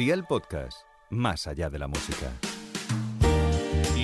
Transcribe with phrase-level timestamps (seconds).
[0.00, 0.78] Dial Podcast,
[1.10, 2.32] más allá de la música.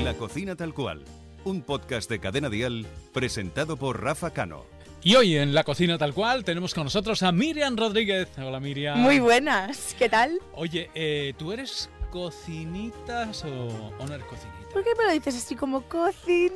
[0.03, 1.07] La cocina tal cual,
[1.45, 2.85] un podcast de Cadena Dial
[3.15, 4.67] presentado por Rafa Cano.
[5.03, 8.29] Y hoy en la cocina tal cual tenemos con nosotros a Miriam Rodríguez.
[8.37, 8.99] Hola Miriam.
[8.99, 10.39] Muy buenas, ¿qué tal?
[10.53, 14.56] Oye, eh, ¿tú eres cocinitas o, o no eres cocinita?
[14.77, 16.53] ¿Por qué me lo dices así como cocinitas?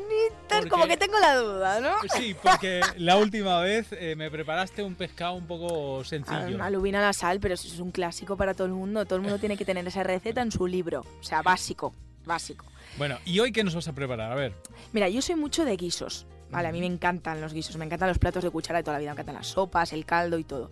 [0.51, 1.95] Porque- Como que tengo la duda, ¿no?
[2.19, 6.59] Sí, porque la última vez eh, me preparaste un pescado un poco sencillo.
[6.61, 9.07] Ah, Alubina la sal, pero eso es un clásico para todo el mundo.
[9.07, 11.01] Todo el mundo tiene que tener esa receta en su libro.
[11.19, 11.95] O sea, básico,
[12.27, 12.67] básico.
[12.99, 14.31] Bueno, ¿y hoy qué nos vas a preparar?
[14.31, 14.53] A ver.
[14.93, 16.27] Mira, yo soy mucho de guisos.
[16.51, 18.95] Vale, a mí me encantan los guisos, me encantan los platos de cuchara de toda
[18.97, 20.69] la vida, me encantan las sopas, el caldo y todo.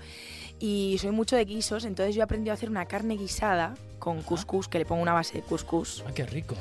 [0.59, 4.23] Y soy mucho de guisos, entonces yo he aprendido a hacer una carne guisada con
[4.23, 6.03] couscous, que le pongo una base de couscous.
[6.07, 6.57] ¡Ay, qué rico!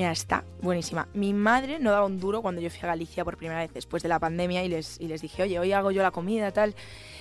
[0.00, 1.08] Mira, está buenísima.
[1.12, 4.02] Mi madre no daba un duro cuando yo fui a Galicia por primera vez después
[4.02, 6.74] de la pandemia y les, y les dije, oye, hoy hago yo la comida, tal.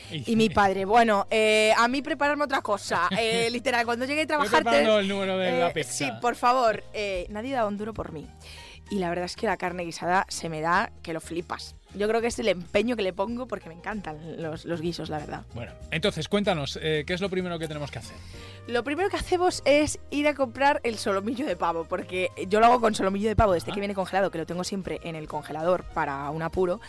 [0.09, 3.09] Y mi padre, bueno, eh, a mí prepararme otra cosa.
[3.19, 4.66] Eh, literal, cuando llegué a trabajar...
[4.66, 5.91] el número de la eh, pizza.
[5.91, 6.86] Sí, por favor.
[6.94, 8.30] eh, nadie daba un duro por mí.
[8.89, 11.75] Y la verdad es que la carne guisada se me da que lo flipas.
[11.95, 15.09] Yo creo que es el empeño que le pongo porque me encantan los, los guisos,
[15.09, 15.44] la verdad.
[15.56, 18.16] Bueno, entonces cuéntanos, eh, ¿qué es lo primero que tenemos que hacer?
[18.68, 22.67] Lo primero que hacemos es ir a comprar el solomillo de pavo, porque yo lo
[22.67, 23.73] hago con solomillo de pavo desde Ah.
[23.73, 26.80] que viene congelado, que lo tengo siempre en el congelador para un apuro.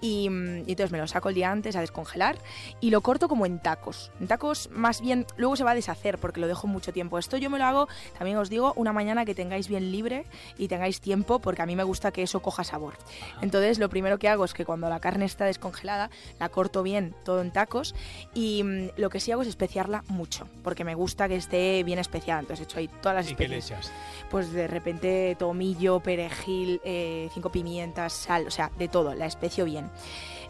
[0.00, 2.36] Y, mm, y entonces me lo saco el día antes a descongelar
[2.80, 4.12] y lo corto como en tacos.
[4.20, 7.18] En tacos más bien, luego se va a deshacer porque lo dejo mucho tiempo.
[7.18, 10.26] Esto yo me lo hago, también os digo, una mañana que tengáis bien libre
[10.58, 12.94] y tengáis tiempo porque a mí me gusta que eso coja sabor.
[13.40, 17.14] Entonces lo primero que hago es que cuando la carne está descongelada, la corto bien
[17.24, 17.94] todo en tacos
[18.34, 21.98] y mm, lo que sí hago es especiarla mucho porque me gusta que esté bien
[21.98, 22.40] especiada.
[22.40, 23.86] Entonces he hecho ahí todas las ¿Y qué le especias.
[23.86, 23.92] echas?
[24.30, 29.64] Pues de repente tomillo, perejil, eh, cinco pimientas, sal, o sea, de todo, la especio
[29.64, 29.90] bien.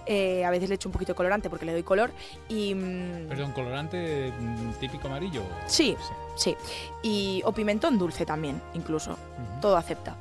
[0.06, 2.12] Eh, a veces le echo un poquito de colorante porque le doy color
[2.48, 2.74] y...
[2.74, 5.42] mm, Perdón, colorante mm, típico amarillo.
[5.66, 5.96] Sí,
[6.36, 6.54] sí.
[7.02, 9.16] Y, o pimentón dulce también, incluso.
[9.62, 10.16] Todo acepta.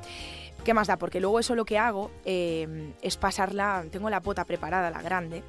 [0.64, 0.96] ¿Qué más da?
[0.96, 5.42] Porque luego eso lo que hago eh, es pasarla, tengo la pota preparada, la grande,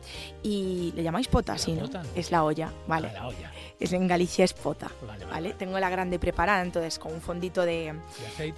[0.43, 1.79] y le llamáis pota, ¿La sí.
[2.15, 3.07] Es la olla, vale.
[3.09, 3.51] A la olla.
[3.79, 5.31] Es en Galicia es pota, Vale, vale.
[5.31, 5.53] ¿vale?
[5.53, 7.93] Tengo la grande preparada, entonces con un fondito de,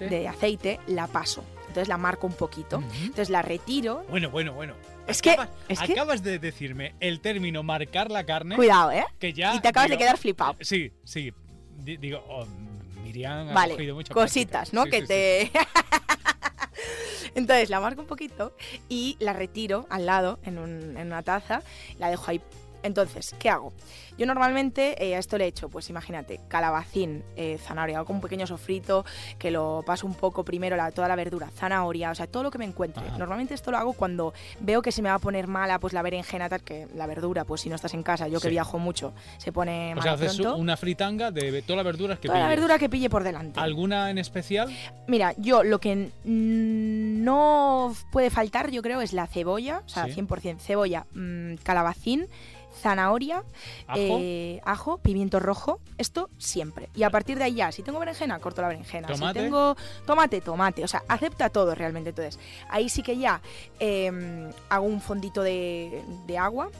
[0.00, 1.44] de aceite la paso.
[1.68, 2.82] Entonces la marco un poquito.
[3.02, 4.04] Entonces la retiro.
[4.08, 4.74] Bueno, bueno, bueno.
[5.06, 8.56] Es que, Acabas, es que, acabas de decirme el término marcar la carne.
[8.56, 9.04] cuidado, ¿eh?
[9.18, 9.54] Que ya.
[9.54, 10.56] Y te acabas de quedar flipado.
[10.60, 11.32] Sí, sí.
[11.78, 12.46] Di- Digo, oh,
[13.02, 14.76] Miriam ha Vale, cogido mucha cositas, práctica.
[14.78, 14.84] ¿no?
[14.84, 15.50] Sí, que sí, te...
[17.38, 18.52] Entonces la marco un poquito
[18.88, 21.62] y la retiro al lado en, un- en una taza,
[21.98, 22.40] la dejo ahí.
[22.84, 23.72] Entonces, ¿qué hago?
[24.16, 28.46] Yo normalmente eh, a esto le echo, pues imagínate, calabacín, eh, zanahoria, hago un pequeño
[28.46, 29.04] sofrito
[29.36, 32.52] que lo paso un poco primero la, toda la verdura, zanahoria, o sea, todo lo
[32.52, 33.04] que me encuentre.
[33.04, 33.18] Ajá.
[33.18, 36.02] Normalmente esto lo hago cuando veo que se me va a poner mala pues la
[36.02, 39.12] berenjena, tal, que la verdura, pues si no estás en casa, yo que viajo mucho,
[39.38, 42.48] se pone O sea, mala haces una fritanga de todas las verduras que Toda la
[42.48, 43.58] verdura que pille por delante.
[43.58, 44.68] ¿Alguna en especial?
[45.08, 46.10] Mira, yo lo que
[47.24, 50.12] no puede faltar, yo creo, es la cebolla, o sea, Sí.
[50.12, 52.28] 100% cebolla, mm, calabacín,
[52.80, 53.42] zanahoria,
[53.86, 53.98] ¿Ajo?
[53.98, 56.88] eh, ajo, pimiento rojo, esto siempre.
[56.94, 59.08] Y a partir de ahí ya, si tengo berenjena, corto la berenjena.
[59.08, 59.38] ¿Tomate?
[59.38, 60.84] Si tengo tomate, tomate.
[60.84, 62.10] O sea, acepta todo realmente.
[62.10, 63.40] Entonces, ahí sí que ya
[63.80, 66.70] eh, hago un fondito de, de agua,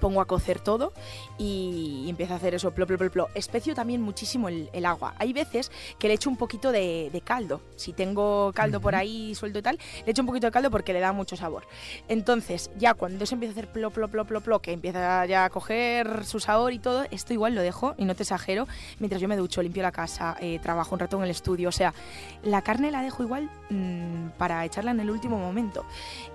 [0.00, 0.94] pongo a cocer todo
[1.36, 3.28] y, y empiezo a hacer eso, plo, plo, plo, plo.
[3.34, 5.14] Especio también muchísimo el, el agua.
[5.18, 7.60] Hay veces que le echo un poquito de, de caldo.
[7.76, 10.92] Si tengo caldo por ahí suelto y tal, le echo un poquito de caldo porque
[10.94, 11.66] le da mucho sabor.
[12.08, 15.48] Entonces, ya cuando eso empieza a hacer plo, plo, plo, plo, plo, que empieza ya
[15.50, 18.66] coger su sabor y todo, esto igual lo dejo, y no te exagero,
[18.98, 21.68] mientras yo me ducho, limpio la casa, eh, trabajo un rato en el estudio.
[21.68, 21.94] O sea,
[22.42, 25.84] la carne la dejo igual mm, para echarla en el último momento.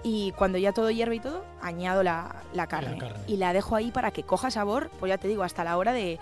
[0.03, 2.97] Y cuando ya todo hierve y todo, añado la, la carne.
[2.97, 3.19] carne.
[3.27, 5.93] Y la dejo ahí para que coja sabor, pues ya te digo, hasta la hora
[5.93, 6.19] de...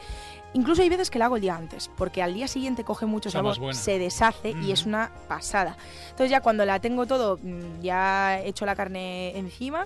[0.54, 3.30] Incluso hay veces que la hago el día antes, porque al día siguiente coge mucho
[3.30, 5.78] Está sabor, se deshace y es una pasada.
[6.10, 9.86] Entonces ya cuando la tengo todo, mm, ya he hecho la carne encima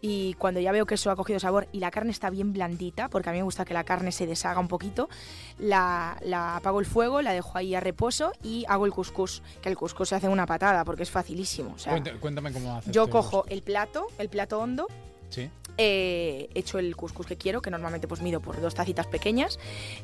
[0.00, 3.08] y cuando ya veo que eso ha cogido sabor y la carne está bien blandita,
[3.08, 5.08] porque a mí me gusta que la carne se deshaga un poquito,
[5.58, 9.68] la, la apago el fuego, la dejo ahí a reposo y hago el couscous, que
[9.68, 11.72] el couscous se hace una patada porque es facilísimo.
[11.74, 12.92] O sea, Cuenta- cuéntame cómo haces.
[12.92, 14.86] yo cojo el plato, el plato hondo,
[15.30, 15.50] Sí.
[15.78, 19.58] Eh, echo el couscous que quiero, que normalmente pues mido por dos tacitas pequeñas,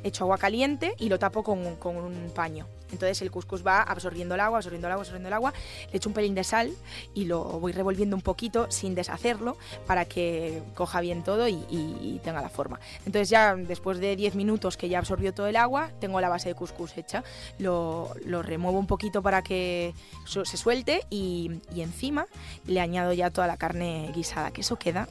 [0.04, 2.66] echo agua caliente y lo tapo con, con un paño.
[2.92, 5.52] Entonces el couscous va absorbiendo el agua, absorbiendo el agua, absorbiendo el agua,
[5.90, 6.72] le echo un pelín de sal
[7.12, 9.56] y lo voy revolviendo un poquito sin deshacerlo
[9.86, 12.80] para que coja bien todo y, tenga la forma.
[13.04, 16.50] Entonces ya después de 10 minutos que ya absorbió todo el agua, tengo la base
[16.50, 17.24] de couscous hecha,
[17.58, 19.92] lo, lo remuevo un poquito para que
[20.24, 22.26] se suelte y, y encima
[22.66, 25.08] le añado ya toda la carne guisada, que eso queda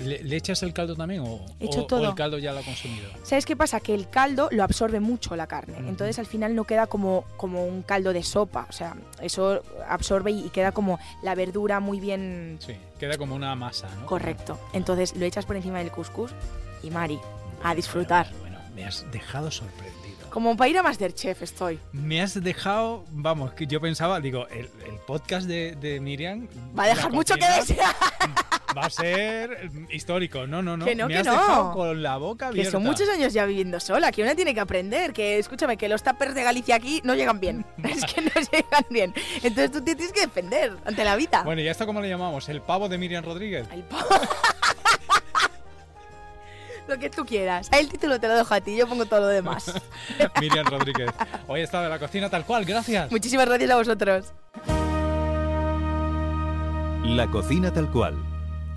[0.00, 2.08] ¿Le, le echas el caldo también o, Echo o- o todo.
[2.08, 3.08] el caldo ya lo ha consumido?
[3.22, 3.80] ¿Sabes qué pasa?
[3.80, 5.76] Que el caldo lo absorbe mucho la carne.
[5.88, 8.66] Entonces al final no queda como, como un caldo de sopa.
[8.68, 13.54] O sea, eso absorbe y, queda como la verdura muy bien Sí, queda como una
[13.54, 14.06] masa, ¿no?
[14.06, 14.58] correcto.
[14.72, 16.32] Entonces lo echas por encima del couscous
[16.82, 17.18] y Mari,
[17.62, 18.28] a disfrutar.
[18.40, 20.00] Bueno, bueno, me has dejado sorprendido.
[20.30, 21.80] Como para ir a Masterchef estoy.
[21.92, 26.46] Me has dejado, vamos, que yo pensaba, digo, el, el podcast de, de Miriam
[26.78, 27.94] Va a dejar mucho que desear.
[28.76, 30.46] Va a ser histórico.
[30.46, 30.84] No, no, no.
[30.84, 31.32] Que no, me que has no.
[31.32, 32.72] dejado con la boca Que abierta.
[32.72, 36.02] son muchos años ya viviendo sola, que una tiene que aprender, que escúchame, que los
[36.02, 37.64] tuppers de Galicia aquí no llegan bien.
[37.84, 39.14] es que no llegan bien.
[39.36, 41.42] Entonces tú te tienes que defender ante la vida.
[41.44, 42.48] Bueno, ¿y a esto cómo le llamamos?
[42.48, 43.66] ¿El pavo de Miriam Rodríguez?
[43.72, 44.08] El pavo.
[46.88, 47.68] lo que tú quieras.
[47.72, 49.72] El título te lo dejo a ti, yo pongo todo lo demás.
[50.40, 51.10] Miriam Rodríguez.
[51.46, 53.10] Hoy está de la cocina tal cual, gracias.
[53.10, 54.32] Muchísimas gracias a vosotros.
[57.04, 58.14] La cocina tal cual,